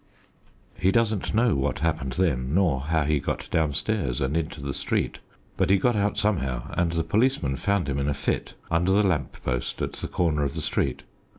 He 0.79 0.91
doesn't 0.91 1.35
know 1.35 1.53
what 1.53 1.77
happened 1.81 2.13
then, 2.13 2.55
nor 2.55 2.81
how 2.81 3.03
he 3.05 3.19
got 3.19 3.47
downstairs 3.51 4.19
and 4.19 4.35
into 4.35 4.59
the 4.59 4.73
street; 4.73 5.19
but 5.57 5.69
he 5.69 5.77
got 5.77 5.95
out 5.95 6.17
somehow, 6.17 6.73
and 6.75 6.91
the 6.93 7.03
policeman 7.03 7.55
found 7.55 7.87
him 7.87 7.99
in 7.99 8.09
a 8.09 8.15
fit, 8.15 8.55
under 8.71 8.91
the 8.93 9.05
lamp 9.05 9.33
post 9.43 9.79
at 9.79 9.93
the 9.93 10.07
corner 10.07 10.43
of 10.43 10.55
the 10.55 10.61
street. 10.61 11.03